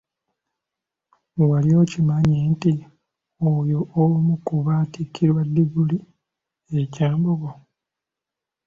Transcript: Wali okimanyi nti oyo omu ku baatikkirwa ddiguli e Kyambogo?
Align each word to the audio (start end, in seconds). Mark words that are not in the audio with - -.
Wali 1.49 1.71
okimanyi 1.83 2.37
nti 2.51 2.73
oyo 3.51 3.79
omu 4.01 4.33
ku 4.45 4.55
baatikkirwa 4.65 5.41
ddiguli 5.47 5.97
e 6.79 6.81
Kyambogo? 6.93 7.51